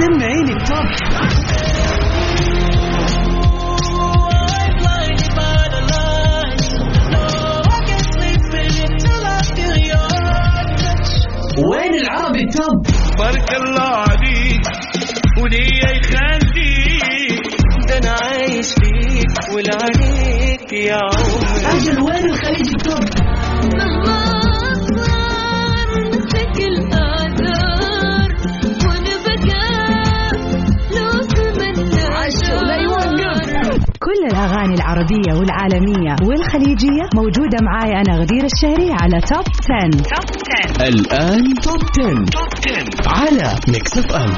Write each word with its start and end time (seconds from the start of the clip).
سمعيني 0.00 0.52
التوب 0.52 0.86
وين 11.58 11.94
العربي 11.94 12.40
التوب 12.40 12.86
بارك 13.18 13.50
الله 13.54 13.82
عليك 13.82 14.60
وليا 15.42 15.90
يخليك. 15.98 17.42
ده 17.88 17.98
أنا 17.98 18.10
عايش 18.22 18.66
فيك 18.66 19.54
ولعليك 19.54 20.72
يا 20.72 20.98
عمري. 21.02 21.76
أجل 21.76 22.00
وين 22.00 22.24
الخليج؟ 22.30 22.81
العربية 34.92 35.32
والعالمية 35.34 36.16
والخليجية. 36.22 37.04
موجودة 37.14 37.58
معاي 37.62 37.90
أنا 37.90 38.18
غدير 38.18 38.44
الشهري 38.44 38.92
على 39.00 39.20
Top 39.20 39.44
10. 39.70 40.88
الآن 40.88 41.54
Top 41.54 41.80
10. 42.00 42.24
Top 42.24 42.48
10 42.68 43.18
على 43.18 43.60
Mix 43.68 43.98
FM 43.98 44.36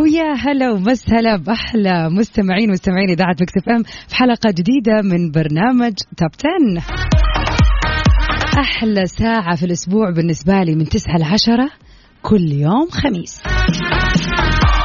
ويا 0.00 0.32
هلا 0.38 0.70
وبس 0.70 1.04
هلا 1.12 1.36
بأحلى 1.36 2.10
مستمعين 2.10 2.70
مستمعين 2.70 3.10
إذاعة 3.10 3.36
Mix 3.40 3.56
FM 3.56 3.82
في 4.08 4.14
حلقة 4.16 4.50
جديدة 4.50 5.02
من 5.02 5.30
برنامج 5.30 5.92
Top 6.16 6.30
10 6.78 7.51
أحلى 8.58 9.06
ساعة 9.06 9.56
في 9.56 9.62
الأسبوع 9.62 10.10
بالنسبة 10.10 10.62
لي 10.62 10.74
من 10.74 10.84
9 10.84 11.18
ل 11.18 11.22
10 11.24 11.70
كل 12.22 12.52
يوم 12.52 12.88
خميس. 12.90 13.42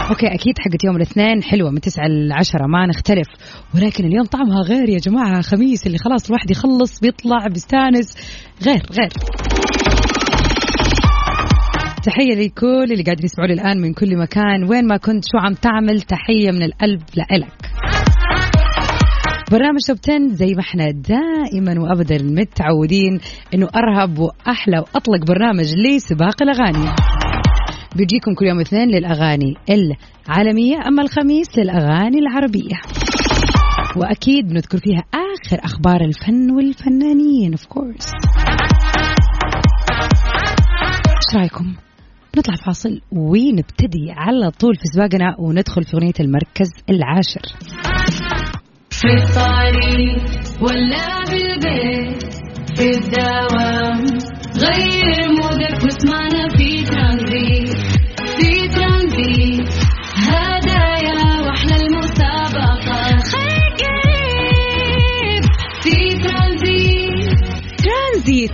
okay 0.10 0.28
أكيد 0.28 0.60
حقت 0.60 0.84
يوم 0.84 0.96
الاثنين 0.96 1.44
حلوة 1.44 1.72
من 1.72 1.80
9 1.80 2.08
ل 2.08 2.34
10 2.34 2.68
ما 2.68 2.86
نختلف. 2.86 3.28
ولكن 3.76 4.06
اليوم 4.06 4.26
طعمها 4.26 4.62
غير 4.62 4.90
يا 4.90 4.98
جماعة 4.98 5.42
خميس 5.42 5.88
اللي 5.88 5.98
خلاص 5.98 6.26
الواحد 6.28 6.52
يخلص 6.52 7.00
بيطلع 7.00 7.48
بيستانس. 7.48 8.18
غير 8.66 8.82
غير. 9.00 9.10
تحية 12.04 12.36
لكل 12.36 12.92
اللي 12.92 13.04
قاعدين 13.04 13.26
يسمعوا 13.26 13.50
الآن 13.50 13.82
من 13.82 13.94
كل 13.94 14.18
مكان. 14.18 14.70
وين 14.70 14.88
ما 14.88 14.98
كنت 14.98 15.24
شو 15.32 15.38
عم 15.38 15.54
تعمل؟ 15.54 16.02
تحية 16.02 16.52
من 16.52 16.64
القلب 16.64 17.02
لإلك. 17.16 17.87
برنامج 19.52 19.80
Top 19.88 19.98
10 20.04 20.28
زي 20.36 20.54
ما 20.54 20.60
إحنا 20.60 20.92
دائما 20.92 21.82
وابدا 21.82 22.24
متعودين 22.24 23.20
إنه 23.54 23.68
أرهب 23.76 24.20
وأحلى 24.20 24.80
وأطلق 24.80 25.26
برنامج 25.28 25.66
لسباق 25.76 26.42
الأغاني. 26.42 26.96
بيجيكم 27.96 28.34
كل 28.34 28.46
يوم 28.46 28.60
اثنين 28.60 28.88
للأغاني 28.90 29.54
العالمية 29.70 30.76
أما 30.88 31.04
الخميس 31.04 31.58
للأغاني 31.58 32.20
العربية. 32.20 32.76
وأكيد 33.98 34.48
بنذكر 34.48 34.78
فيها 34.78 35.04
آخر 35.14 35.66
أخبار 35.66 36.02
الفن 36.02 36.52
والفنانين 36.52 37.52
of 37.52 37.66
course 37.66 38.12
إيش 41.06 41.36
رأيكم؟ 41.36 41.76
نطلع 42.38 42.56
فاصل 42.56 43.02
ونبتدي 43.12 44.12
على 44.12 44.52
طول 44.52 44.76
في 44.76 44.84
سباقنا 44.94 45.36
وندخل 45.40 45.84
في 45.84 45.98
أغنية 45.98 46.14
المركز 46.20 46.70
العاشر. 46.90 47.42
في 49.02 49.08
الطريق 49.14 50.24
ولا 50.62 51.24
بالبيت 51.30 52.24
في 52.78 52.90
الدوام 52.90 54.06
غير 54.58 55.30
مودك 55.32 55.84
واسمعنا 55.84 56.37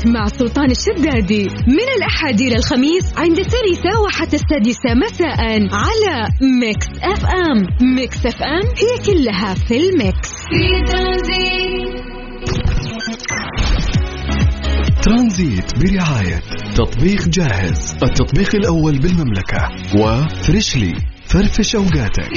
مع 0.05 0.25
سلطان 0.27 0.71
الشدادي. 0.71 1.43
من 1.67 1.87
الأحد 1.97 2.41
إلى 2.41 2.55
الخميس 2.55 3.13
عند 3.17 3.39
الثالثة 3.39 4.01
وحتى 4.05 4.35
السادسة 4.35 4.93
مساء 4.93 5.39
على 5.71 6.29
Mix 6.61 6.87
FM. 7.03 7.67
Mix 7.95 8.25
FM 8.25 8.67
هي 8.77 9.13
كلها 9.13 9.53
في 9.53 9.77
ال 9.77 9.88
Mix. 9.88 10.31
ترانزيت 10.91 11.73
ترانزيت 15.03 15.71
برعاية 15.79 16.41
تطبيق 16.75 17.27
جاهز. 17.27 17.95
التطبيق 18.03 18.55
الأول 18.55 18.99
بالمملكة. 18.99 19.69
وفريشلي. 19.95 20.93
فرفش 21.25 21.75
أوقاتك. 21.75 22.29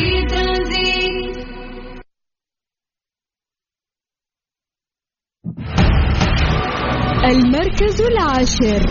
المركز 7.31 8.00
العاشر. 8.00 8.87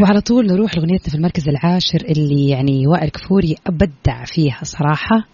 وعلى 0.00 0.20
طول 0.20 0.46
نروح 0.46 0.76
لغنيتنا 0.76 1.08
في 1.10 1.14
المركز 1.14 1.48
العاشر 1.48 2.00
اللي 2.10 2.48
يعني 2.48 2.86
وائل 2.86 3.08
كفوري 3.08 3.56
أبدع 3.66 4.24
فيها 4.24 4.60
صراحة. 4.62 5.24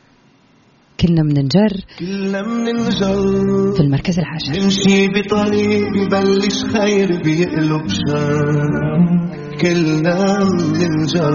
كنا 1.01 1.23
بننجر 1.23 1.85
كلنا 1.99 2.43
بننجر 2.43 3.75
في 3.77 3.81
المركز 3.81 4.19
العاشر. 4.19 4.63
نمشي 4.63 5.09
بطريق 5.09 5.89
ببلش 5.93 6.65
خير 6.65 7.23
بيقلب 7.23 7.89
شر. 7.89 8.71
كلنا 9.61 10.39
بننجر 10.45 11.35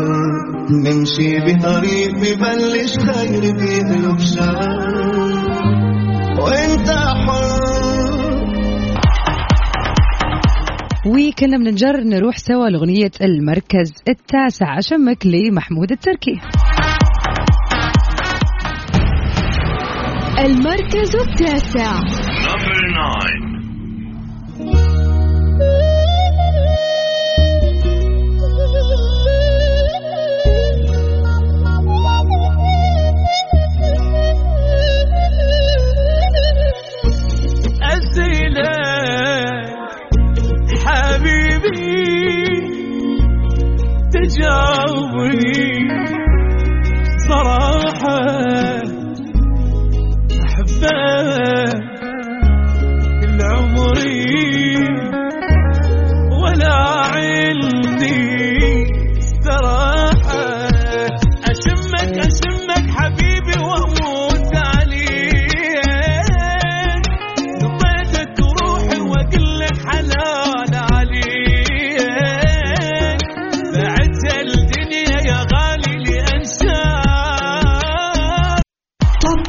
نمشي 0.70 1.40
بطريق 1.40 2.12
ببلش 2.16 2.98
خير 2.98 3.42
بيقلب 3.42 4.20
شر. 4.20 4.60
وانت 6.40 6.90
حر 6.90 7.45
وكنا 11.06 11.58
بننجر 11.58 11.98
نروح 12.04 12.38
سوا 12.38 12.70
لأغنية 12.70 13.12
المركز 13.22 13.94
التاسع 14.10 14.78
أشمك 14.78 15.26
لمحمود 15.26 15.92
التركي. 15.92 16.40
المركز 20.40 21.16
التاسع. 21.16 21.92
حبيبي 41.66 42.76
تجاوبني 44.14 45.66
صراحة 47.28 48.20
أحبك. 50.46 51.65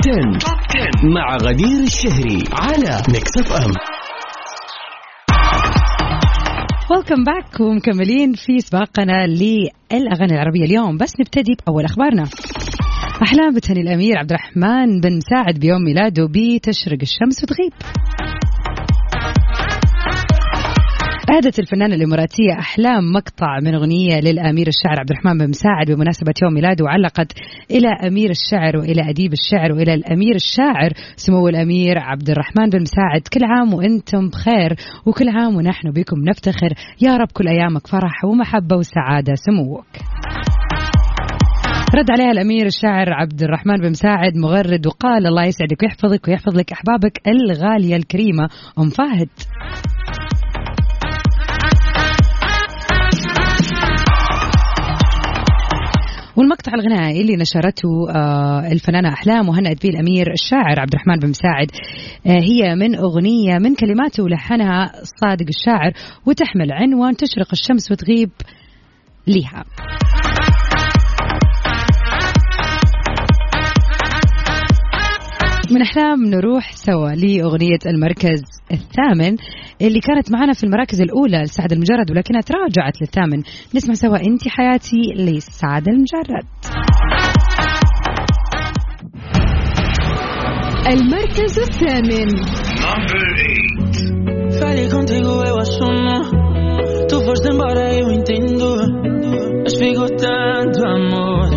10. 0.07 0.15
Top 0.15 0.59
10 1.03 1.15
مع 1.15 1.37
غدير 1.37 1.83
الشهري 1.83 2.45
على 2.53 3.03
Mix 3.13 3.31
FM 3.39 3.73
welcome 6.91 7.25
back 7.25 7.61
ومكملين 7.61 8.33
في 8.33 8.59
سباقنا 8.59 9.27
للأغاني 9.27 10.35
العربية 10.35 10.65
اليوم. 10.65 10.97
بس 10.97 11.13
نبتدي 11.21 11.57
بأول 11.67 11.85
أخبارنا. 11.85 12.25
أحلام 13.23 13.55
بتهني 13.55 13.81
الأمير 13.81 14.19
عبد 14.19 14.33
الرحمن 14.33 15.01
بن 15.01 15.21
مساعد 15.21 15.59
بيوم 15.59 15.85
ميلاده 15.85 16.27
بتشرق 16.27 16.99
الشمس 17.03 17.43
وتغيب. 17.43 17.73
أهدت 21.31 21.59
الفنانة 21.59 21.95
الإماراتية 21.95 22.53
أحلام 22.59 23.13
مقطع 23.13 23.61
من 23.61 23.75
أغنية 23.75 24.21
للأمير 24.21 24.69
الشاعر 24.69 24.99
عبد 24.99 25.11
الرحمن 25.11 25.39
بن 25.39 25.49
مساعد 25.49 25.91
بمناسبة 25.91 26.35
يوم 26.43 26.55
ميلاده 26.55 26.85
وعلقت 26.85 27.33
إلى 27.71 27.89
أمير 28.09 28.31
الشعر 28.31 28.77
وإلى 28.77 29.11
أديب 29.11 29.33
الشعر 29.33 29.73
وإلى 29.73 29.95
الأمير 29.95 30.35
الشاعر 30.35 30.91
سمو 31.17 31.49
الأمير 31.49 31.99
عبد 31.99 32.31
الرحمن 32.31 32.71
بن 32.71 32.83
مساعد. 32.83 33.21
كل 33.33 33.41
عام 33.45 33.75
وأنتم 33.75 34.29
بخير 34.29 34.77
وكل 35.07 35.29
عام 35.29 35.57
ونحن 35.57 35.91
بكم 35.91 36.17
نفتخر. 36.29 36.75
يا 37.01 37.17
رب 37.17 37.29
كل 37.33 37.49
أيامك 37.49 37.87
فرح 37.87 38.25
ومحبة 38.25 38.77
وسعادة 38.77 39.35
سموك. 39.35 39.87
رد 41.95 42.11
عليها 42.11 42.31
الأمير 42.31 42.67
الشاعر 42.67 43.13
عبد 43.13 43.43
الرحمن 43.43 43.77
بن 43.77 43.91
مساعد 43.91 44.37
مغرد 44.37 44.87
وقال 44.87 45.27
الله 45.27 45.45
يسعدك 45.45 45.83
ويحفظك 45.83 46.29
ويحفظ 46.29 46.57
لك 46.57 46.73
أحبابك 46.73 47.21
الغالية 47.29 47.97
الكريمة. 47.97 48.49
أم 48.79 48.89
فهد. 48.89 49.29
والمقطع 56.37 56.73
الغنائي 56.75 57.21
اللي 57.21 57.37
نشرته 57.37 57.89
آه، 58.11 58.73
الفنانة 58.73 59.09
أحلام 59.09 59.49
وهنأت 59.49 59.83
به 59.83 59.89
الأمير 59.89 60.33
الشاعر 60.33 60.81
عبد 60.81 60.95
الرحمن 60.95 61.17
بن 61.17 61.29
مساعد. 61.29 61.71
آه، 62.27 62.41
هي 62.41 62.75
من 62.75 62.97
أغنية 62.97 63.59
من 63.59 63.75
كلماته 63.75 64.23
ولحنها 64.23 64.93
صادق 65.21 65.47
الشاعر 65.49 65.93
وتحمل 66.27 66.73
عنوان 66.73 67.17
تشرق 67.17 67.49
الشمس 67.53 67.93
وتغيب 67.93 68.31
ليها. 69.27 69.65
من 75.71 75.83
أحلام 75.83 76.25
نروح 76.25 76.73
سوا 76.73 77.09
لأغنية 77.09 77.79
المركز. 77.87 78.56
الثامن 78.73 79.37
اللي 79.83 80.01
كانت 80.01 80.33
معنا 80.33 80.53
في 80.53 80.65
المراكز 80.65 81.01
الأولى 81.01 81.43
لسعد 81.43 81.73
المجرد 81.73 82.11
ولكنها 82.11 82.41
تراجعت 82.41 83.01
للثامن 83.01 83.43
نسمع 83.75 83.95
سوا 83.95 84.17
أنت 84.17 84.49
حياتي 84.49 84.97
لسعد 85.17 85.89
المجرد 85.89 86.47
المركز 90.93 91.59
الثامن 91.59 92.29
Falei 94.59 94.89
contigo. 94.89 95.37
Tu 97.09 97.21
foste 97.23 97.49
embora, 97.49 97.95
eu 97.95 98.11
entendo. 98.11 98.77
Mas 99.63 99.75
ficou 99.77 100.09
tanto 100.17 100.85
amor. 100.85 101.49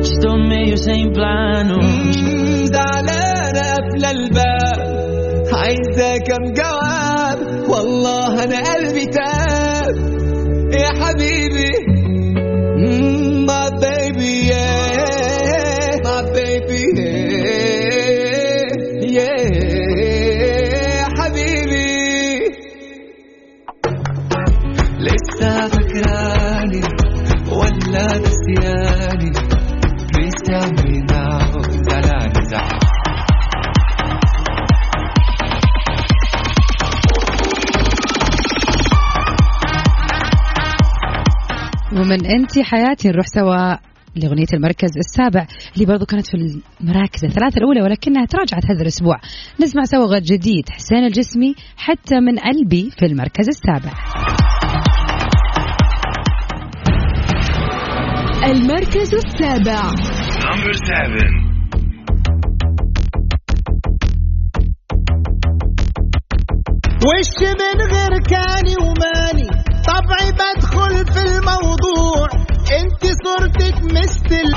Estou 0.00 0.38
meio 0.38 0.76
sem 0.76 1.12
planos. 1.12 2.03
Isaac, 5.64 6.28
I'm 6.30 6.52
going. 6.52 6.73
ومن 42.14 42.26
أنت 42.26 42.58
حياتي 42.60 43.08
نروح 43.08 43.26
سوا 43.26 43.76
لأغنية 44.16 44.46
المركز 44.54 44.90
السابع 44.96 45.46
اللي 45.74 45.86
برضو 45.86 46.06
كانت 46.06 46.26
في 46.26 46.34
المراكز 46.80 47.24
الثلاثة 47.24 47.58
الأولى 47.58 47.82
ولكنها 47.82 48.26
تراجعت 48.26 48.64
هذا 48.70 48.82
الأسبوع. 48.82 49.16
نسمع 49.60 49.82
سوا 49.82 50.06
غد 50.06 50.22
جديد 50.22 50.68
حسين 50.70 51.04
الجسمي 51.04 51.54
حتى 51.76 52.20
من 52.20 52.38
قلبي 52.38 52.90
في 52.98 53.06
المركز 53.06 53.48
السابع. 53.48 53.92
المركز 58.44 59.14
السابع. 59.14 59.90
وش 67.04 67.42
من 67.42 67.78
غير 67.92 68.18
كاني 68.28 68.76
وماني؟ 68.80 69.73
طبعي 69.86 70.32
بدخل 70.32 71.12
في 71.12 71.22
الموضوع. 71.22 72.28
انت 72.80 73.04
صورتك 73.24 73.84
مثل 73.84 74.54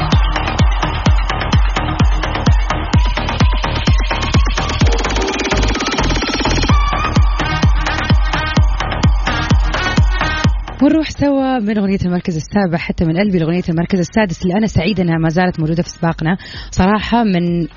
ونروح 10.83 11.09
سوا 11.09 11.59
من 11.59 11.77
أغنية 11.77 11.99
المركز 12.05 12.35
السابع 12.35 12.77
حتى 12.77 13.05
من 13.05 13.17
قلبي 13.17 13.39
لأغنية 13.39 13.63
المركز 13.69 13.99
السادس. 13.99 14.41
اللي 14.41 14.53
أنا 14.57 14.67
سعيدة 14.67 15.03
أنها 15.03 15.17
ما 15.17 15.29
زالت 15.29 15.59
موجودة 15.59 15.83
في 15.83 15.89
سباقنا. 15.89 16.37
صراحة 16.71 17.23
من 17.23 17.67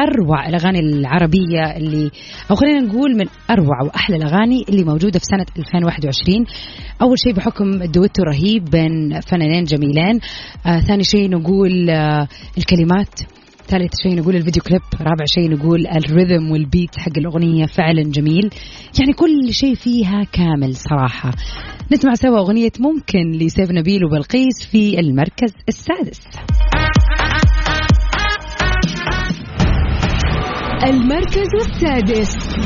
أروع 0.00 0.48
الأغاني 0.48 0.78
العربية 0.78 1.76
اللي 1.76 2.10
أو 2.50 2.56
خلينا 2.56 2.80
نقول 2.80 3.16
من 3.16 3.26
أروع 3.50 3.82
وأحلى 3.84 4.16
الأغاني 4.16 4.64
اللي 4.68 4.84
موجودة 4.84 5.18
في 5.18 5.24
سنة 5.24 5.46
2021 5.58 6.46
أول 7.02 7.18
شيء 7.18 7.32
بحكم 7.32 7.82
الدويتو 7.82 8.22
رهيب 8.22 8.64
بين 8.64 9.20
فنانين 9.20 9.64
جميلين. 9.64 10.20
آه 10.66 10.80
ثاني 10.80 11.04
شيء 11.04 11.30
نقول 11.30 11.90
آه 11.90 12.28
الكلمات. 12.58 13.20
ثالث 13.66 13.92
شيء 14.02 14.14
نقول 14.16 14.36
الفيديو 14.36 14.62
كليب. 14.62 14.80
رابع 15.00 15.24
شيء 15.24 15.50
نقول 15.50 15.86
الريذم 15.86 16.50
والبيت 16.50 16.98
حق 16.98 17.18
الأغنية 17.18 17.66
فعلا 17.66 18.02
جميل. 18.02 18.50
يعني 19.00 19.12
كل 19.12 19.52
شيء 19.52 19.74
فيها 19.74 20.24
كامل 20.32 20.74
صراحة. 20.74 21.30
نسمع 21.92 22.14
سوا 22.14 22.38
أغنية 22.38 22.72
ممكن 22.80 23.30
لسيف 23.32 23.70
نبيل 23.70 24.04
وبلقيس 24.04 24.66
في 24.70 25.00
المركز 25.00 25.54
السادس. 25.68 26.20
المركز 30.84 31.54
السادس. 31.54 32.58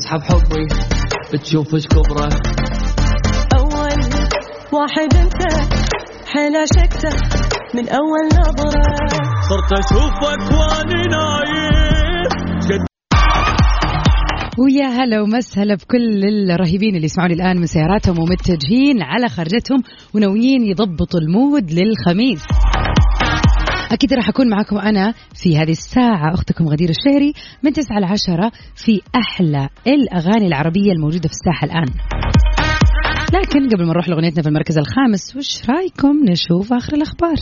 وتسحب 0.00 0.22
حبي 0.22 0.66
تشوف 1.38 1.74
إيش 1.74 1.86
كبره. 1.86 2.28
أول 3.58 3.98
واحد 4.72 5.14
أنت 5.14 5.42
حيل 6.26 6.56
عشقته 6.56 7.16
من 7.74 7.88
أول 7.88 8.26
نظرة. 8.26 8.82
صرت 9.48 9.72
اشوفك 9.72 10.52
واني 10.52 11.02
نايم. 11.02 12.84
ويا 14.58 14.86
هلا 14.86 15.20
ومسهلا 15.20 15.74
بكل 15.74 16.24
الرهيبين 16.50 16.94
اللي 16.94 17.04
يسمعوني 17.04 17.34
الآن 17.34 17.56
من 17.56 17.66
سياراتهم 17.66 18.16
ومتجهين 18.18 19.02
على 19.02 19.28
خرجتهم 19.28 19.82
وناويين 20.14 20.62
يضبطوا 20.66 21.20
المود 21.20 21.70
للخميس. 21.70 22.46
أكيد 23.92 24.12
راح 24.12 24.28
أكون 24.28 24.48
معكم 24.48 24.78
أنا 24.78 25.14
في 25.34 25.58
هذه 25.58 25.70
الساعة. 25.70 26.34
أختكم 26.34 26.68
غدير 26.68 26.90
الشهري 26.90 27.32
من 27.62 27.72
9 27.72 27.98
ل 27.98 28.04
10 28.04 28.52
في 28.74 29.00
أحلى 29.16 29.68
الأغاني 29.86 30.46
العربية 30.46 30.92
الموجودة 30.92 31.28
في 31.28 31.34
الساحة 31.34 31.64
الآن. 31.64 31.86
لكن 33.34 33.68
قبل 33.68 33.86
ما 33.86 33.92
نروح 33.92 34.08
لأغنيتنا 34.08 34.42
في 34.42 34.48
المركز 34.48 34.78
الخامس 34.78 35.36
وش 35.36 35.70
رأيكم 35.70 36.24
نشوف 36.28 36.72
آخر 36.72 36.92
الأخبار؟ 36.96 37.36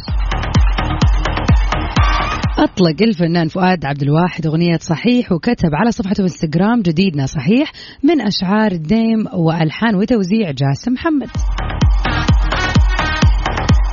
أطلق 2.58 3.02
الفنان 3.02 3.48
فؤاد 3.48 3.84
عبد 3.84 4.02
الواحد 4.02 4.46
أغنية 4.46 4.78
صحيح 4.80 5.32
وكتب 5.32 5.74
على 5.74 5.90
صفحته 5.90 6.22
إنستغرام 6.22 6.82
جديدنا 6.82 7.26
صحيح 7.26 7.72
من 8.02 8.20
أشعار 8.20 8.72
الديم 8.72 9.26
وألحان 9.34 9.94
وتوزيع 9.94 10.50
جاسم 10.50 10.92
محمد. 10.92 11.28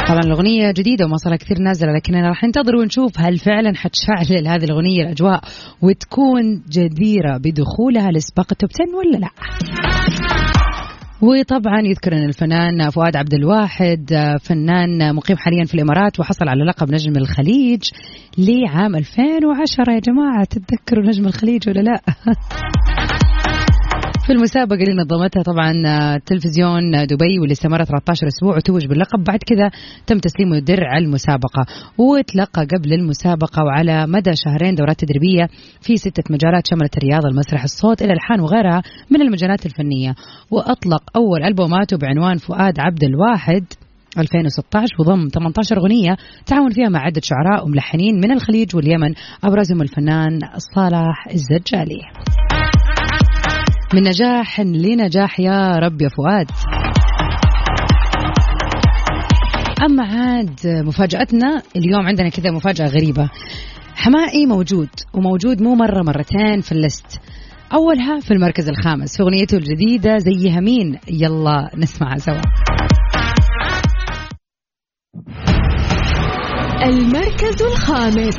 طبعا 0.07 0.19
الأغنية 0.19 0.71
جديدة 0.71 1.05
وما 1.05 1.17
صار 1.17 1.35
كثير 1.35 1.59
نازلة 1.59 1.91
لكننا 1.91 2.29
راح 2.29 2.43
ننتظر 2.43 2.75
ونشوف 2.75 3.19
هل 3.19 3.37
فعلا 3.37 3.73
حتشعل 3.75 4.47
هذه 4.47 4.63
الأغنية 4.63 5.03
الأجواء 5.03 5.41
وتكون 5.81 6.61
جديرة 6.69 7.37
بدخولها 7.37 8.11
لسباق 8.11 8.47
التوب 8.51 8.69
10 8.73 8.97
ولا 8.97 9.17
لا 9.17 9.29
وطبعا 11.21 11.81
يذكر 11.81 12.13
ان 12.13 12.23
الفنان 12.23 12.89
فؤاد 12.89 13.15
عبد 13.15 13.33
الواحد 13.33 14.37
فنان 14.41 15.15
مقيم 15.15 15.37
حاليا 15.37 15.65
في 15.65 15.73
الإمارات 15.73 16.19
وحصل 16.19 16.47
على 16.49 16.63
لقب 16.63 16.91
نجم 16.91 17.17
الخليج 17.17 17.83
لعام 18.37 18.95
2010 18.95 19.93
يا 19.93 19.99
جماعة 19.99 20.45
تتذكروا 20.45 21.05
نجم 21.05 21.25
الخليج 21.25 21.69
ولا 21.69 21.79
لا؟ 21.81 22.01
في 24.25 24.31
المسابقة 24.31 24.75
اللي 24.75 25.03
نظمتها 25.03 25.43
طبعا 25.43 25.73
آه، 25.87 26.21
تلفزيون 26.25 27.05
دبي 27.05 27.39
واللي 27.39 27.51
استمرت 27.51 27.87
13 27.87 28.27
أسبوع 28.27 28.55
وتوج 28.55 28.85
باللقب. 28.85 29.23
بعد 29.23 29.39
كذا 29.39 29.71
تم 30.07 30.17
تسليمه 30.17 30.59
درع 30.59 30.97
المسابقة. 30.97 31.65
وتلقى 31.97 32.65
قبل 32.65 32.93
المسابقة 32.93 33.63
وعلى 33.63 34.07
مدى 34.07 34.31
شهرين 34.35 34.75
دورات 34.75 34.99
تدريبية 34.99 35.47
في 35.81 35.97
ستة 35.97 36.23
مجالات 36.29 36.63
شملت 36.69 36.97
الرياضة 36.97 37.27
المسرح 37.27 37.63
الصوت 37.63 38.01
إلى 38.01 38.13
الألحان 38.13 38.39
وغيرها 38.39 38.81
من 39.11 39.21
المجالات 39.21 39.65
الفنية. 39.65 40.15
وأطلق 40.51 41.03
أول 41.15 41.43
ألبوماته 41.43 41.97
بعنوان 41.97 42.37
فؤاد 42.37 42.79
عبد 42.79 43.03
الواحد 43.03 43.63
2016 44.17 44.87
وضم 44.99 45.27
18 45.27 45.77
أغنية 45.77 46.17
تعاون 46.45 46.69
فيها 46.69 46.89
مع 46.89 46.99
عدة 46.99 47.21
شعراء 47.23 47.65
وملحنين 47.65 48.15
من 48.15 48.31
الخليج 48.31 48.75
واليمن 48.75 49.13
أبرزهم 49.43 49.81
الفنان 49.81 50.39
صالح 50.75 51.27
الزجالي. 51.33 52.01
من 53.95 54.03
نجاح 54.03 54.59
لنجاح 54.59 55.39
يا 55.39 55.77
رب 55.77 56.01
يا 56.01 56.09
فؤاد. 56.09 56.51
أما 59.85 60.03
عاد 60.03 60.59
مفاجأتنا 60.65 61.61
اليوم 61.75 62.07
عندنا 62.07 62.29
كذا 62.29 62.51
مفاجأة 62.51 62.87
غريبة. 62.87 63.29
حمائي 63.95 64.45
موجود 64.45 64.89
وموجود 65.13 65.61
مو 65.61 65.75
مرة 65.75 66.03
مرتين 66.03 66.61
في 66.61 66.71
الليست. 66.71 67.21
أولها 67.73 68.19
في 68.19 68.31
المركز 68.31 68.69
الخامس 68.69 69.17
في 69.17 69.23
أغنيته 69.23 69.57
الجديدة 69.57 70.17
زيها 70.17 70.59
مين 70.59 70.99
يلا 71.11 71.69
نسمعها 71.77 72.17
سوا. 72.17 72.41
المركز 76.83 77.61
الخامس. 77.61 78.37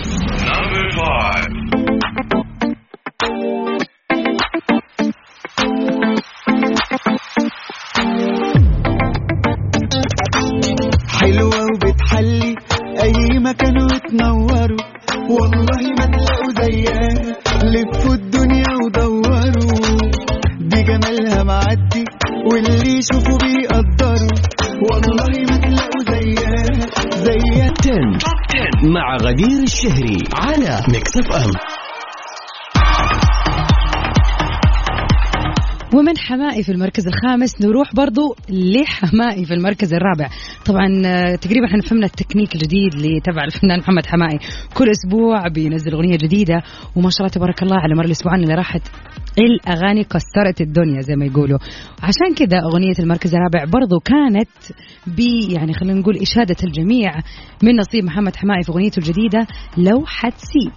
مكان 14.06 14.30
وتنوروا 14.30 14.78
والله 15.30 15.82
ما 15.98 16.06
تلاقوا 16.06 16.52
زيها. 16.62 17.08
لفوا 17.64 18.14
الدنيا 18.14 18.72
ودوروا. 18.84 20.10
دي 20.60 20.82
جمالها 20.82 21.42
معدي 21.42 22.04
واللي 22.50 22.98
يشوفوا 22.98 23.38
بيقدروا. 23.38 24.30
والله 24.90 25.32
ما 25.50 25.56
تلاقوا 25.56 26.02
زيها. 26.10 26.56
زيها. 27.16 27.74
10 27.80 28.92
مع 28.94 29.16
غدير 29.16 29.62
الشهري 29.62 30.18
على 30.34 30.80
Mix 30.88 31.16
FM 31.16 31.50
ومن 35.94 36.18
حماقي 36.18 36.62
في 36.62 36.72
المركز 36.72 37.06
الخامس 37.06 37.60
نروح 37.62 37.94
برضو 37.94 38.36
لحماقي 38.50 39.44
في 39.44 39.54
المركز 39.54 39.94
الرابع. 39.94 40.28
طبعا 40.66 41.02
آه، 41.06 41.34
تقريبا 41.34 41.66
إحنا 41.66 41.82
فهمنا 41.82 42.06
التكنيك 42.06 42.54
الجديد 42.54 42.94
اللي 42.94 43.20
تبع 43.20 43.44
الفنان 43.44 43.78
محمد 43.78 44.06
حمائي. 44.06 44.38
كل 44.74 44.90
أسبوع 44.90 45.48
بينزل 45.48 45.92
أغنية 45.92 46.16
جديدة 46.16 46.62
وما 46.96 47.10
شاء 47.10 47.20
الله 47.20 47.30
تبارك 47.30 47.62
الله 47.62 47.76
على 47.76 47.94
مر 47.94 48.04
الاسبوعين 48.04 48.42
اللي 48.42 48.54
راحت 48.54 48.82
الأغاني 49.38 50.04
كسرت 50.04 50.60
الدنيا 50.60 51.00
زي 51.00 51.16
ما 51.16 51.24
يقولوا. 51.26 51.58
عشان 52.02 52.34
كذا 52.36 52.58
أغنية 52.58 52.94
المركز 52.98 53.34
الرابع 53.34 53.64
برضو 53.64 54.00
كانت 54.04 54.48
ب 55.06 55.20
يعني 55.52 55.72
خلينا 55.72 56.00
نقول 56.00 56.16
إشادة 56.16 56.56
الجميع 56.64 57.12
من 57.62 57.76
نصيب 57.76 58.04
محمد 58.04 58.36
حمائي 58.36 58.62
في 58.62 58.72
أغنيته 58.72 58.98
الجديدة 58.98 59.46
لو 59.76 60.04
حتسيب 60.06 60.72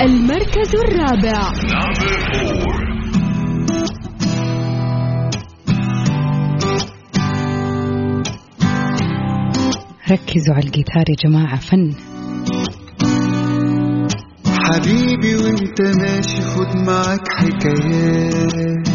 المركز 0.00 0.74
الرابع. 0.74 1.52
ركزوا 10.10 10.54
على 10.54 10.64
الجيتار 10.64 11.04
يا 11.08 11.14
جماعة 11.24 11.56
فن. 11.56 11.92
حبيبي 14.46 15.36
وانت 15.36 15.80
ماشي 15.80 16.42
خد 16.42 16.76
معاك 16.76 17.28
حكايات 17.28 18.88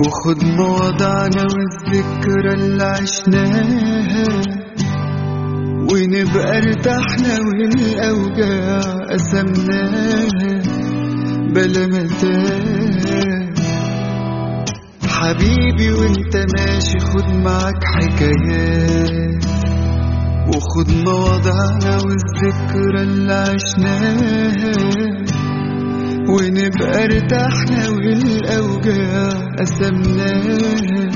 وخد 0.00 0.44
مواضعنا 0.44 1.42
والذكرى 1.42 2.52
اللي 2.54 2.84
عشناها. 2.84 4.63
ونبقى 6.34 6.58
ارتحنا 6.58 7.38
والاوجاع 7.46 8.80
قسمناها 9.10 10.62
بلا 11.54 11.86
متاهة 11.86 13.54
حبيبي 15.08 15.90
وإنت 15.92 16.36
ماشي 16.36 16.98
خد 16.98 17.28
معاك 17.44 17.84
حكايات. 17.84 19.44
وخد 20.48 20.90
مواضعنا 21.06 21.96
والذكرى 22.04 23.02
اللي 23.02 23.32
عشناها. 23.32 24.74
ونبقى 26.28 27.04
ارتحنا 27.04 27.88
والاوجاع 27.88 29.28
قسمناها 29.58 31.10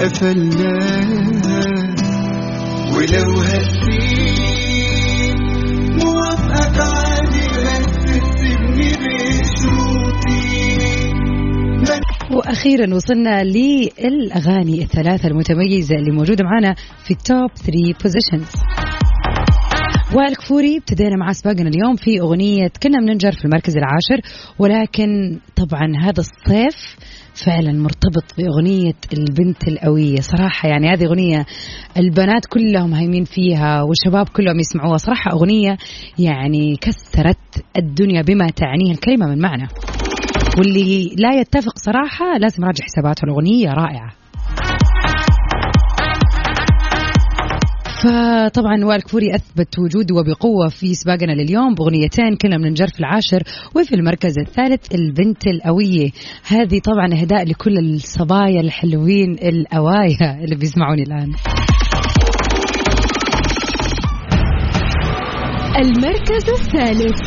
قفلناها 0.00 1.75
ولو 2.94 3.40
هسيب 3.40 5.36
موافقك 6.04 6.78
عادي 6.80 7.46
بس 7.64 7.86
تسيبني 8.04 8.90
بشروطي. 8.92 10.46
وأخيرا 12.30 12.94
وصلنا 12.94 13.44
للأغاني 13.44 14.82
الثلاثة 14.82 15.28
المتميزة 15.28 15.96
اللي 15.96 16.10
موجودة 16.10 16.44
معنا 16.44 16.74
في 17.04 17.10
ال 17.10 17.20
top 17.20 17.50
3 17.54 17.72
positions 18.02 18.50
وائل 20.14 20.34
كفوري 20.36 20.76
ابتدينا 20.76 21.16
مع 21.16 21.32
سباقنا 21.32 21.68
اليوم 21.68 21.96
في 21.96 22.20
أغنية 22.20 22.68
كنا 22.82 22.98
بننجر 22.98 23.32
في 23.32 23.44
المركز 23.44 23.76
العاشر 23.76 24.20
ولكن 24.58 25.38
طبعا 25.56 25.92
هذا 26.00 26.20
الصيف 26.20 26.96
فعلا 27.46 27.72
مرتبط 27.72 28.24
بأغنية 28.38 28.94
البنت 29.12 29.68
القوية. 29.68 30.20
صراحة 30.20 30.68
يعني 30.68 30.88
هذه 30.88 31.06
أغنية 31.06 31.46
البنات 31.96 32.46
كلهم 32.46 32.94
هايمين 32.94 33.24
فيها 33.24 33.82
والشباب 33.82 34.28
كلهم 34.28 34.58
يسمعوها. 34.60 34.96
صراحة 34.96 35.32
أغنية 35.32 35.76
يعني 36.18 36.76
كسرت 36.76 37.64
الدنيا 37.76 38.22
بما 38.22 38.46
تعنيه 38.46 38.92
الكلمة 38.92 39.26
من 39.26 39.38
معنى 39.38 39.68
واللي 40.58 41.14
لا 41.18 41.40
يتفق 41.40 41.78
صراحة 41.78 42.38
لازم 42.38 42.62
يراجع 42.62 42.84
حساباته. 42.84 43.24
الأغنية 43.24 43.68
رائعة. 43.68 44.25
فطبعا 48.06 48.84
وائل 48.84 49.02
كفوري 49.02 49.34
أثبت 49.34 49.78
وجوده 49.78 50.14
وبقوة 50.14 50.68
في 50.68 50.94
سباقنا 50.94 51.32
لليوم 51.32 51.74
بأغنيتين 51.74 52.36
كنا 52.36 52.56
بننجر 52.56 52.86
في 52.86 53.00
العاشر 53.00 53.42
وفي 53.76 53.94
المركز 53.94 54.38
الثالث 54.38 54.94
البنت 54.94 55.46
القويه 55.46 56.10
هذه 56.48 56.80
طبعا 56.84 57.20
إهداء 57.20 57.44
لكل 57.44 57.78
الصبايا 57.78 58.60
الحلوين 58.60 59.30
الأوايا 59.32 60.44
اللي 60.44 60.56
بيسمعوني 60.56 61.02
الآن. 61.02 61.32
المركز 65.76 66.50
الثالث. 66.50 67.20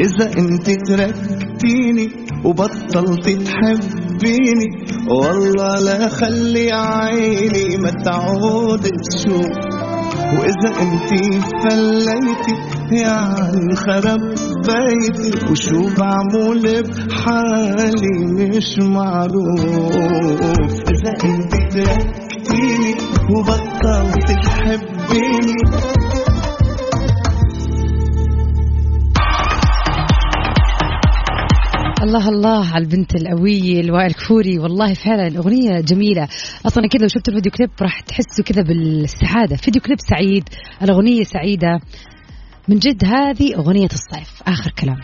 إذا 0.00 0.38
أنت 0.38 0.68
تركتيني 1.58 2.08
وبطلت 2.44 3.28
تحبيني. 3.28 4.68
والله 5.10 5.80
لا 5.80 6.08
خلي 6.08 6.72
عيني 6.72 7.76
ما 7.76 7.90
تعود 7.90 8.82
تشوف 8.82 9.52
وإذا 10.38 10.70
أنت 10.82 11.10
فليتي 11.62 12.54
يعني 12.92 13.76
خرب 13.76 14.20
بيتي. 14.66 15.50
وشو 15.50 15.88
بعمل 15.98 16.82
بحالي 16.82 18.16
مش 18.32 18.78
معروف. 18.78 20.72
إذا 20.90 21.12
أنت 21.24 21.52
تركتيني 21.72 22.94
وبطلت 23.34 24.28
تحبيني 24.44 25.58
الله 32.08 32.28
الله 32.28 32.66
على 32.66 32.84
البنت 32.84 33.14
القوية 33.14 33.80
لوائل 33.80 34.12
كفوري. 34.12 34.58
والله 34.58 34.94
فعلا 34.94 35.38
أغنية 35.38 35.80
جميلة. 35.80 36.28
أصلا 36.66 36.88
كذا 36.88 37.02
لو 37.02 37.08
شفت 37.08 37.28
الفيديو 37.28 37.52
كليب 37.52 37.70
راح 37.82 38.00
تحسوا 38.00 38.44
كذا 38.44 38.62
بالسعادة. 38.62 39.56
فيديو 39.56 39.82
كليب 39.82 39.98
سعيد 40.00 40.44
الأغنية 40.82 41.22
سعيدة. 41.22 41.80
من 42.68 42.78
جد 42.78 43.04
هذه 43.04 43.56
أغنية 43.56 43.88
الصيف. 43.92 44.42
آخر 44.46 44.70
كلام. 44.70 44.96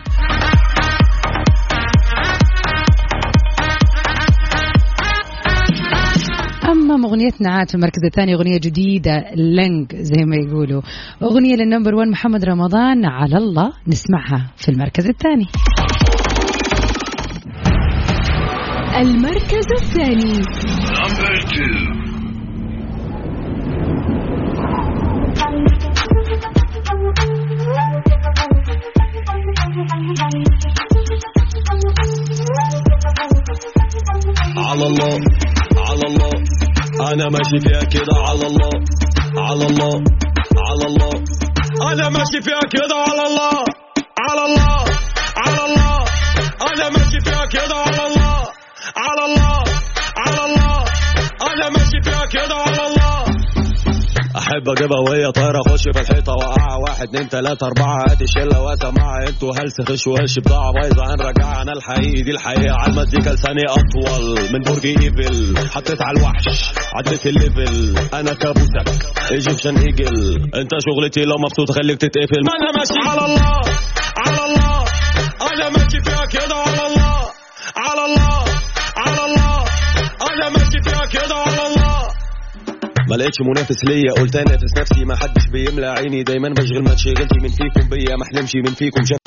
أما 6.65 7.09
أغنيتنا 7.09 7.51
عاد 7.51 7.69
في 7.69 7.75
المركز 7.75 8.05
الثاني 8.05 8.35
أغنية 8.35 8.59
جديدة 8.59 9.25
لنج 9.37 9.97
زي 9.97 10.25
ما 10.25 10.37
يقولوا. 10.37 10.83
أغنية 11.23 11.57
لل 11.57 11.66
number 11.66 11.95
1 11.95 12.09
محمد 12.09 12.45
رمضان. 12.45 13.05
على 13.05 13.37
الله 13.37 13.73
نسمعها 13.89 14.53
في 14.57 14.69
المركز 14.69 15.07
الثاني. 15.07 15.47
المركز 18.95 19.67
الثاني. 19.81 20.45
على 34.57 34.87
الله 34.87 35.19
على 35.77 36.07
الله. 36.07 36.33
أنا 37.13 37.29
ماشي 37.29 37.59
فيها 37.61 37.85
كده 37.85 38.15
على 38.29 38.47
الله 38.47 38.71
على 39.39 39.67
الله 39.67 40.03
على 40.69 40.87
الله. 40.87 41.15
أنا 41.93 42.09
ماشي 42.09 42.41
فيها 42.43 42.65
كده 42.73 42.97
على 43.09 43.23
الله 43.29 43.65
على 44.21 44.45
الله. 44.47 44.94
على 49.25 49.35
الله 49.35 49.65
على 50.27 50.45
الله. 50.45 50.85
أنا 51.43 51.69
ماشي 51.69 51.99
فيها 52.05 52.25
كده 52.27 52.55
على 52.55 52.87
الله. 52.87 53.25
أحب 54.37 54.69
أجيبها 54.69 55.01
وهي 55.01 55.33
طايرة 55.33 55.61
أخش 55.67 55.83
في 55.83 56.01
الحيطة 56.01 56.33
واقعها 56.33 56.77
واحد 56.77 57.09
اتنين 57.09 57.29
تلاتة 57.29 57.67
أربعة. 57.67 58.03
هات 58.11 58.23
الشله 58.23 58.61
واسمعها. 58.61 59.29
أنتوا 59.29 59.53
هلس 59.57 59.81
خش 59.89 60.07
وش 60.07 60.39
بضاعة؟ 60.39 60.73
بايظة 60.73 61.15
هنرجعها 61.15 61.63
أنا 61.63 61.73
الحقيقي 61.73 62.23
دي 62.23 62.31
الحقيقة. 62.31 62.75
على 62.81 62.93
المزيكا 62.93 63.31
لساني 63.31 63.63
أطول. 63.69 64.53
من 64.53 64.61
برج 64.61 64.87
إيفل 64.87 65.69
حطيت 65.69 66.03
على 66.03 66.19
الوحش. 66.19 66.73
عديت 66.95 67.27
الليفل. 67.27 67.99
أنا 68.15 68.35
كابوسك 68.35 68.89
إيجيبشن 69.31 69.77
إيجل. 69.77 70.51
أنت 70.55 70.71
شغلتي 70.87 71.25
لو 71.25 71.37
مبسوط 71.39 71.71
خليك 71.71 72.01
تتقفل. 72.01 72.43
ما 72.45 72.53
أنا 72.61 72.79
ماشي. 72.79 73.11
على 73.11 73.25
الله 73.25 73.61
على 74.27 74.41
الله. 74.47 74.85
أنا 75.53 75.69
ماشي 75.71 76.01
فيها 76.05 76.25
كده 76.27 76.57
على 76.57 76.87
الله. 76.87 77.15
على 77.77 78.05
الله. 78.05 78.54
ما 83.15 83.19
لقيتش 83.19 83.41
منافس 83.41 83.85
ليا 83.85 84.13
قلت 84.13 84.37
انافس 84.37 84.79
نفسي 84.79 85.05
ما 85.05 85.17
حدش 85.17 85.47
بيملى 85.53 85.87
عيني. 85.87 86.23
دايما 86.23 86.49
بشغل 86.49 86.83
ما 86.83 86.95
تشغلتي 86.95 87.39
من 87.43 87.49
فيكم 87.49 87.89
بيا 87.89 88.17
ما 88.17 88.23
أحلمش 88.23 88.55
من 88.55 88.75
فيكم. 88.75 89.05
شاف 89.05 89.19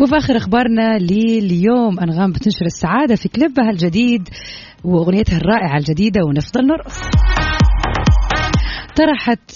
وفي 0.00 0.16
آخر 0.16 0.36
أخبارنا 0.36 0.98
لليوم 0.98 2.00
أنغام 2.00 2.32
بتنشر 2.32 2.66
السعادة 2.66 3.16
في 3.16 3.28
كليبها 3.28 3.70
الجديد 3.70 4.28
وأغنيتها 4.84 5.36
الرائعة 5.36 5.78
الجديدة 5.78 6.20
ونفضل 6.28 6.66
نرقص. 6.66 7.00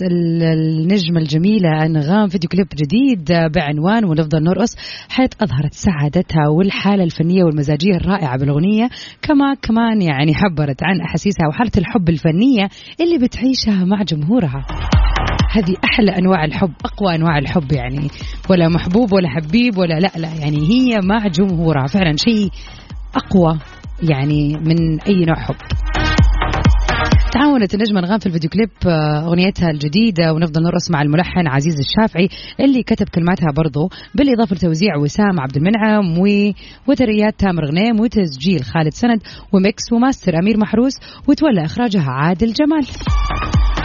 ال- 0.02 0.42
النجمة 0.42 1.20
الجميلة 1.20 1.86
أنغام 1.86 2.28
فيديو 2.28 2.50
كليب 2.50 2.66
جديد 2.74 3.32
بعنوان 3.54 4.04
ونفضل 4.04 4.42
نرقص 4.42 4.76
حيث 5.08 5.30
أظهرت 5.40 5.74
سعادتها 5.74 6.48
والحالة 6.48 7.04
الفنية 7.04 7.44
والمزاجية 7.44 7.96
الرائعة 7.96 8.38
بالأغنية 8.38 8.88
كما 9.22 9.54
كمان 9.62 10.02
يعني 10.02 10.32
عبرت 10.36 10.82
عن 10.82 11.00
أحاسيسها 11.00 11.48
وحالة 11.48 11.70
الحب 11.78 12.08
الفنية 12.08 12.68
اللي 13.00 13.18
بتعيشها 13.18 13.84
مع 13.84 14.02
جمهورها. 14.02 14.66
هذه 15.50 15.76
أحلى 15.84 16.18
أنواع 16.18 16.44
الحب 16.44 16.72
أقوى 16.84 17.14
أنواع 17.14 17.38
الحب 17.38 17.72
يعني. 17.72 18.08
ولا 18.50 18.68
محبوب 18.68 19.12
ولا 19.12 19.28
حبيب 19.28 19.78
ولا 19.78 20.00
لا 20.00 20.10
لا 20.16 20.28
يعني 20.40 20.58
هي 20.58 21.00
مع 21.04 21.26
جمهورها. 21.26 21.86
فعلا 21.86 22.16
شيء 22.16 22.50
أقوى 23.14 23.58
يعني 24.02 24.56
من 24.56 25.00
أي 25.00 25.24
نوع 25.24 25.36
حب. 25.36 25.54
تعاونت 27.38 27.74
النجمة 27.74 28.00
أنغام 28.00 28.18
في 28.18 28.26
الفيديو 28.26 28.50
كليب 28.50 28.70
آه، 28.86 29.26
أغنيتها 29.26 29.70
الجديدة 29.70 30.32
ونفضل 30.32 30.62
نرقص 30.62 30.90
مع 30.90 31.02
الملحن 31.02 31.46
عزيز 31.48 31.74
الشافعي 31.78 32.28
اللي 32.60 32.82
كتب 32.82 33.08
كلماتها 33.08 33.52
برضو 33.56 33.90
بالإضافة 34.14 34.56
لتوزيع 34.56 34.96
وسام 34.96 35.40
عبد 35.40 35.56
المنعم 35.56 36.18
و- 36.18 36.52
وتريات 36.88 37.34
تامر 37.38 37.64
غنيم 37.64 38.00
وتسجيل 38.00 38.64
خالد 38.64 38.92
سند 38.92 39.22
و 39.52 39.62
mix 39.62 39.92
و 39.92 39.99
master 39.99 40.38
أمير 40.38 40.56
محروس 40.58 40.92
وتولى 41.28 41.64
إخراجها 41.64 42.10
عادل 42.10 42.52
جمال. 42.52 42.86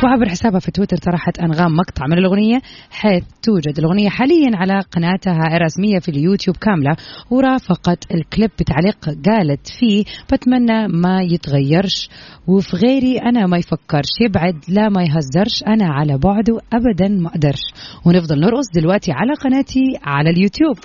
وعبر 0.04 0.30
حسابها 0.30 0.60
في 0.60 0.72
تويتر 0.72 0.98
طرحت 0.98 1.40
أنغام 1.40 1.76
مقطع 1.76 2.06
من 2.08 2.18
الأغنية 2.18 2.62
حيث 2.92 3.24
توجد 3.44 3.80
الأغنية 3.80 4.10
حاليا 4.10 4.52
على 4.54 4.80
قناتها 4.92 5.58
الرسمية 5.58 6.00
في 6.00 6.10
اليوتيوب 6.10 6.58
كاملة 6.58 6.96
ورافقت 7.30 8.12
الكليب 8.14 8.50
بتعليق 8.60 9.06
قالت 9.06 9.68
فيه 9.80 10.04
بتمنى 10.34 10.88
ما 10.88 11.22
يتغيرش 11.22 12.10
وفي 12.48 12.78
غيري 12.78 13.18
أنا 13.18 13.48
ما 13.48 13.58
يفكرش 13.58 14.10
يبعد 14.22 14.56
لا 14.68 14.90
ما 14.90 15.04
يهزرش 15.04 15.64
أنا 15.68 15.86
على 15.86 16.18
بعده 16.18 16.60
أبدا 16.74 17.08
ما 17.08 17.30
أقدرش. 17.30 17.64
ونفضل 18.06 18.40
نرقص 18.40 18.66
دلوقتي 18.76 19.12
على 19.12 19.34
قناتي 19.34 20.00
على 20.04 20.30
اليوتيوب. 20.30 20.78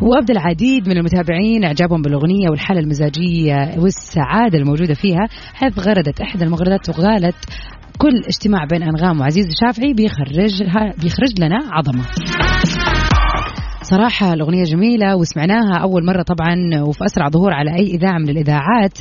وابدى 0.00 0.32
العديد 0.32 0.88
من 0.88 0.96
المتابعين 0.96 1.64
إعجابهم 1.64 2.02
بالأغنية 2.02 2.50
والحالة 2.50 2.80
المزاجية 2.80 3.74
والسعادة 3.78 4.58
الموجودة 4.58 4.94
فيها 4.94 5.28
حيث 5.54 5.78
غردت 5.78 6.20
إحدى 6.20 6.44
المغردات 6.44 6.88
وقالت 6.88 7.36
كل 7.98 8.22
اجتماع 8.26 8.64
بين 8.64 8.82
أنغام 8.82 9.20
وعزيز 9.20 9.46
الشافعي 9.46 9.94
بيخرجها 9.94 10.94
بيخرج 11.02 11.40
لنا 11.40 11.58
عظمة. 11.72 12.04
صراحة 13.90 14.32
الأغنية 14.32 14.64
جميلة 14.64 15.16
وسمعناها 15.16 15.78
أول 15.82 16.06
مرة 16.06 16.22
طبعا 16.22 16.82
وفي 16.82 17.04
أسرع 17.04 17.28
ظهور 17.28 17.52
على 17.52 17.74
أي 17.74 17.86
إذاعة 17.86 18.18
من 18.18 18.28
الإذاعات. 18.28 18.98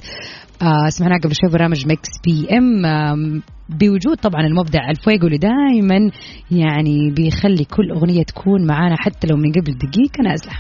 آه 0.62 0.90
سمعناها 0.90 1.20
قبل 1.20 1.34
شوي 1.42 1.52
برامج 1.52 1.88
Mix 1.88 2.10
FM 2.26 3.42
بوجود 3.70 4.18
طبعا 4.18 4.42
المبدع 4.42 4.90
الفويجو 4.90 5.28
اللي 5.28 5.38
دائما 5.38 6.12
يعني 6.52 7.12
بيخلي 7.12 7.66
كل 7.66 7.92
أغنية 7.92 8.24
تكون 8.24 8.68
معانا 8.68 8.96
حتى 9.00 9.28
لو 9.28 9.38
من 9.38 9.52
قبل 9.52 9.78
دقيقة. 9.78 10.24
نازلة 10.24 10.54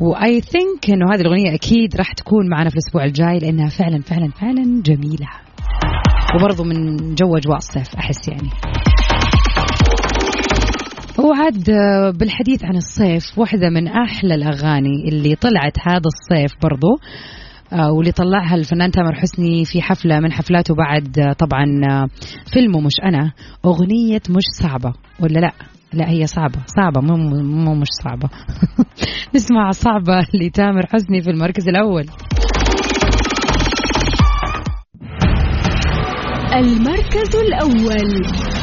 و 0.00 0.40
I 0.40 0.48
think 0.48 0.90
إنه 0.90 1.14
هذه 1.14 1.20
الأغنية 1.20 1.54
أكيد 1.54 1.96
راح 1.96 2.12
تكون 2.12 2.48
معنا 2.48 2.70
في 2.70 2.74
الأسبوع 2.76 3.04
الجاي 3.04 3.38
لأنها 3.38 3.68
فعلا 3.68 4.02
فعلا 4.02 4.28
فعلا 4.28 4.82
جميلة. 4.82 5.28
وبرضه 6.34 6.64
من 6.64 6.96
جو 7.14 7.36
أجواء 7.36 7.56
الصيف 7.56 7.94
أحس 7.96 8.28
يعني. 8.28 8.50
وعد 11.26 11.70
آه، 11.70 12.10
بالحديث 12.10 12.64
عن 12.64 12.76
الصيف 12.76 13.38
واحدة 13.38 13.70
من 13.70 13.88
أحلى 13.88 14.34
الأغاني 14.34 15.08
اللي 15.08 15.34
طلعت 15.34 15.78
هذا 15.88 16.02
الصيف 16.06 16.52
برضو 16.62 16.86
آه، 17.72 17.92
واللي 17.92 18.12
طلعها 18.12 18.54
الفنان 18.54 18.90
تامر 18.90 19.14
حسني 19.14 19.64
في 19.64 19.82
حفلة 19.82 20.20
من 20.20 20.32
حفلاته 20.32 20.74
بعد 20.74 21.18
آه، 21.18 21.32
طبعا 21.32 21.66
فيلمه 22.52 22.80
مش 22.80 22.92
أنا 23.04 23.32
أغنية 23.64 24.22
مش 24.30 24.44
صعبة. 24.62 24.92
ولا 25.20 25.38
لا؟ 25.38 25.52
لا 25.92 26.10
هي 26.10 26.26
صعبة 26.26 26.58
صعبة 26.66 27.00
مو 27.00 27.16
مو 27.42 27.74
مش 27.74 27.88
صعبة. 28.04 28.28
نسمع 29.34 29.70
صعبة 29.70 30.26
لتامر 30.34 30.86
حسني 30.86 31.22
في 31.22 31.30
المركز 31.30 31.68
الأول. 31.68 32.06
المركز 36.54 37.36
الأول. 37.36 38.55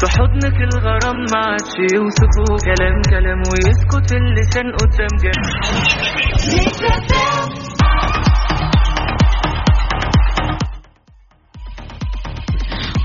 في 0.00 0.06
حضنك 0.10 0.56
الغرام 0.60 1.16
ما 1.32 1.38
عادش 1.46 1.74
يوصفه 1.94 2.44
كلام 2.64 3.02
كلام 3.10 3.38
ويسكت 3.38 4.12
اللسان 4.12 4.66
قدام 4.80 5.12
جنب. 5.22 5.44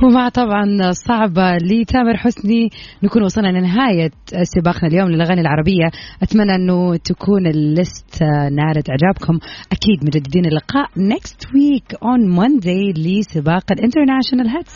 ومع 0.03 0.29
طبعا 0.29 0.91
صعبة 0.91 1.57
لتامر 1.57 2.17
حسني 2.17 2.69
نكون 3.03 3.23
وصلنا 3.23 3.47
لنهاية 3.47 4.09
سباقنا 4.43 4.87
اليوم 4.87 5.09
للأغاني 5.09 5.41
العربية. 5.41 5.85
أتمنى 6.23 6.55
أنه 6.55 6.95
تكون 6.95 7.47
ال 7.47 7.62
list 7.62 8.23
نالت 8.51 8.89
إعجابكم. 8.89 9.39
أكيد 9.71 10.03
مجددين 10.03 10.45
اللقاء 10.45 10.87
next 10.97 11.45
week 11.47 11.97
on 11.97 12.39
Monday 12.39 12.97
لسباق 12.97 13.63
ال 13.71 13.77
international 13.77 14.47
hits 14.47 14.75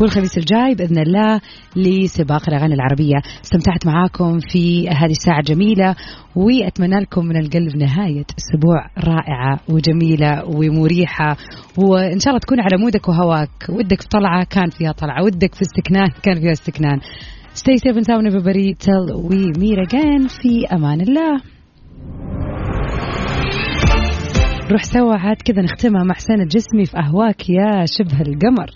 والخميس 0.00 0.38
الجاي 0.38 0.74
بإذن 0.74 0.98
الله 0.98 1.40
لسباق 1.76 2.48
الأغاني 2.48 2.74
العربية. 2.74 3.16
استمتعت 3.44 3.86
معاكم 3.86 4.38
في 4.52 4.88
هذه 4.88 5.10
الساعة 5.10 5.38
الجميلة 5.38 5.94
وأتمنى 6.36 7.00
لكم 7.00 7.26
من 7.26 7.36
القلب 7.36 7.76
نهاية 7.76 8.24
أسبوع 8.38 8.86
رائعة 8.98 9.60
وجميلة 9.68 10.44
ومريحة. 10.44 11.36
وإن 11.78 12.18
شاء 12.18 12.28
الله 12.28 12.40
تكون 12.40 12.60
على 12.60 12.76
مودك 12.82 13.08
وهواك. 13.08 13.48
ودك 13.68 14.00
في 14.02 14.08
طلعة 14.08 14.35
كان 14.44 14.70
فيها 14.70 14.92
طلعة. 14.92 15.24
ودك 15.24 15.54
في 15.54 15.62
استكنان 15.62 16.08
كان 16.22 16.40
فيها 16.40 16.52
استكنان. 16.52 17.00
Stay 17.54 17.76
safe 17.76 17.96
and 17.96 18.06
sound 18.06 18.26
everybody. 18.26 18.74
Till 18.74 19.06
we 19.28 19.52
meet 19.58 19.78
again. 19.78 20.28
في 20.42 20.66
أمان 20.72 21.00
الله. 21.00 21.40
نروح 24.70 24.82
سوا 24.82 25.14
عاد 25.14 25.36
كذا 25.44 25.62
نختمها 25.62 26.04
مع 26.04 26.14
حسين 26.14 26.40
الجسمي 26.40 26.84
في 26.84 26.96
أهواك 26.98 27.50
يا 27.50 27.86
شبه 27.86 28.20
القمر. 28.20 28.66